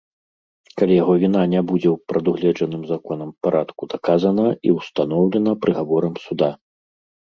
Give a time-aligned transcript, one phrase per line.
[0.81, 6.55] Калі яго віна не будзе ў прадугледжаным законам парадку даказана і ўстаноўлена прыгаворам суда.